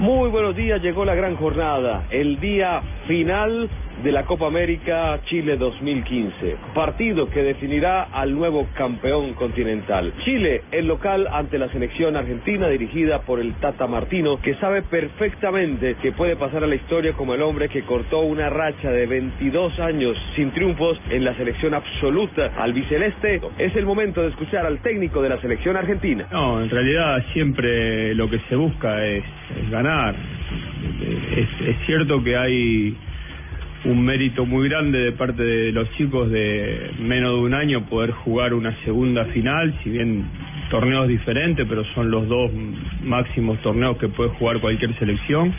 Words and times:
Muy 0.00 0.30
buenos 0.30 0.56
días, 0.56 0.80
llegó 0.80 1.04
la 1.04 1.14
gran 1.14 1.36
jornada, 1.36 2.06
el 2.08 2.40
día 2.40 2.80
final 3.10 3.68
de 4.04 4.12
la 4.12 4.24
Copa 4.24 4.46
América 4.46 5.18
Chile 5.24 5.56
2015, 5.56 6.56
partido 6.72 7.28
que 7.28 7.42
definirá 7.42 8.04
al 8.04 8.32
nuevo 8.32 8.68
campeón 8.76 9.34
continental. 9.34 10.12
Chile, 10.24 10.62
el 10.70 10.86
local 10.86 11.26
ante 11.32 11.58
la 11.58 11.68
selección 11.72 12.14
argentina 12.14 12.68
dirigida 12.68 13.22
por 13.22 13.40
el 13.40 13.54
Tata 13.54 13.88
Martino, 13.88 14.40
que 14.40 14.54
sabe 14.54 14.82
perfectamente 14.82 15.96
que 16.00 16.12
puede 16.12 16.36
pasar 16.36 16.62
a 16.62 16.68
la 16.68 16.76
historia 16.76 17.14
como 17.14 17.34
el 17.34 17.42
hombre 17.42 17.68
que 17.68 17.82
cortó 17.82 18.20
una 18.20 18.48
racha 18.48 18.92
de 18.92 19.06
22 19.06 19.80
años 19.80 20.16
sin 20.36 20.52
triunfos 20.52 20.96
en 21.10 21.24
la 21.24 21.34
selección 21.34 21.74
absoluta 21.74 22.52
albiceleste. 22.58 23.40
Es 23.58 23.74
el 23.74 23.86
momento 23.86 24.22
de 24.22 24.28
escuchar 24.28 24.64
al 24.66 24.78
técnico 24.82 25.20
de 25.20 25.30
la 25.30 25.40
selección 25.40 25.76
argentina. 25.76 26.28
No, 26.30 26.62
en 26.62 26.70
realidad 26.70 27.24
siempre 27.32 28.14
lo 28.14 28.30
que 28.30 28.38
se 28.48 28.54
busca 28.54 29.04
es 29.04 29.24
ganar. 29.68 30.14
Es, 31.36 31.68
es 31.68 31.76
cierto 31.86 32.22
que 32.22 32.36
hay 32.36 32.96
un 33.84 34.04
mérito 34.04 34.44
muy 34.44 34.68
grande 34.68 34.98
de 34.98 35.12
parte 35.12 35.42
de 35.42 35.72
los 35.72 35.90
chicos 35.92 36.30
de 36.30 36.90
menos 37.00 37.36
de 37.36 37.40
un 37.40 37.54
año 37.54 37.86
poder 37.86 38.10
jugar 38.10 38.52
una 38.52 38.74
segunda 38.84 39.24
final, 39.26 39.74
si 39.82 39.90
bien 39.90 40.24
torneos 40.70 41.08
diferentes, 41.08 41.66
pero 41.68 41.84
son 41.94 42.10
los 42.10 42.28
dos 42.28 42.50
máximos 43.02 43.58
torneos 43.62 43.96
que 43.96 44.08
puede 44.08 44.30
jugar 44.30 44.60
cualquier 44.60 44.96
selección. 44.98 45.54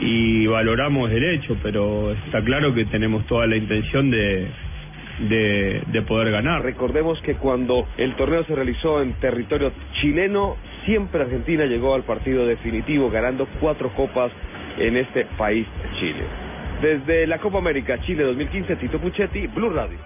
Y 0.00 0.46
valoramos 0.46 1.10
el 1.12 1.22
hecho, 1.22 1.56
pero 1.62 2.12
está 2.26 2.42
claro 2.42 2.74
que 2.74 2.84
tenemos 2.86 3.24
toda 3.26 3.46
la 3.46 3.56
intención 3.56 4.10
de, 4.10 4.48
de, 5.28 5.82
de 5.86 6.02
poder 6.02 6.32
ganar. 6.32 6.62
Recordemos 6.62 7.20
que 7.22 7.34
cuando 7.34 7.86
el 7.96 8.14
torneo 8.16 8.44
se 8.44 8.56
realizó 8.56 9.00
en 9.00 9.12
territorio 9.14 9.72
chileno, 10.00 10.56
siempre 10.84 11.22
Argentina 11.22 11.64
llegó 11.64 11.94
al 11.94 12.02
partido 12.02 12.46
definitivo 12.46 13.10
ganando 13.10 13.46
cuatro 13.60 13.92
copas 13.94 14.32
en 14.78 14.96
este 14.96 15.26
país, 15.36 15.66
Chile. 15.98 16.24
Desde 16.82 17.26
la 17.26 17.38
Copa 17.38 17.58
América 17.58 18.00
Chile 18.00 18.24
2015, 18.24 18.76
Tito 18.76 18.98
Puchetti, 18.98 19.46
Blue 19.46 19.70
Radio. 19.70 19.98